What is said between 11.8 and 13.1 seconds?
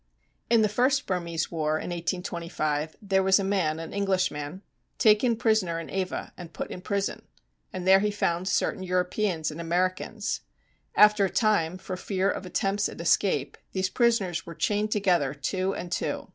fear of attempts at